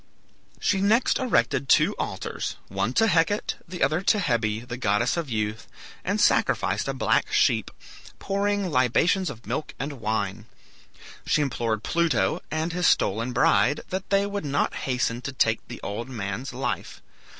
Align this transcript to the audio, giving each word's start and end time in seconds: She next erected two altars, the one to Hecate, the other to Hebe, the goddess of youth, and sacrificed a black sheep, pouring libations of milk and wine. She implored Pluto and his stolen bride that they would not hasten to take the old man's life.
She 0.59 0.81
next 0.81 1.19
erected 1.19 1.69
two 1.69 1.93
altars, 1.99 2.55
the 2.69 2.73
one 2.73 2.93
to 2.93 3.05
Hecate, 3.05 3.57
the 3.67 3.83
other 3.83 4.01
to 4.01 4.17
Hebe, 4.17 4.67
the 4.67 4.75
goddess 4.75 5.15
of 5.15 5.29
youth, 5.29 5.67
and 6.03 6.19
sacrificed 6.19 6.87
a 6.87 6.93
black 6.95 7.31
sheep, 7.31 7.69
pouring 8.17 8.71
libations 8.71 9.29
of 9.29 9.45
milk 9.45 9.75
and 9.77 10.01
wine. 10.01 10.47
She 11.27 11.43
implored 11.43 11.83
Pluto 11.83 12.41
and 12.49 12.73
his 12.73 12.87
stolen 12.87 13.31
bride 13.31 13.81
that 13.91 14.09
they 14.09 14.25
would 14.25 14.43
not 14.43 14.73
hasten 14.73 15.21
to 15.21 15.31
take 15.31 15.67
the 15.67 15.79
old 15.83 16.09
man's 16.09 16.51
life. 16.51 17.03